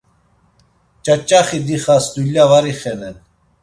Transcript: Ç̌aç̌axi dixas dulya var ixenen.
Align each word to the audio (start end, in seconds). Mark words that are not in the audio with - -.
Ç̌aç̌axi 1.03 1.59
dixas 1.67 2.05
dulya 2.13 2.45
var 2.49 2.65
ixenen. 2.71 3.15